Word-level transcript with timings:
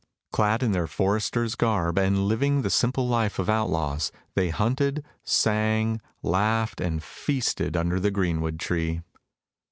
Clad 0.31 0.63
in 0.63 0.71
their 0.71 0.87
foresters' 0.87 1.53
garb, 1.53 1.99
and 1.99 2.25
living 2.27 2.63
the 2.63 2.71
simple 2.71 3.07
life 3.07 3.37
of 3.37 3.51
outlaws, 3.51 4.11
they 4.33 4.49
hunted, 4.49 5.05
sang, 5.23 6.01
laughed, 6.23 6.81
and 6.81 7.03
feasted 7.03 7.77
under 7.77 7.99
the 7.99 8.09
greenwood 8.09 8.59
tree. 8.59 9.03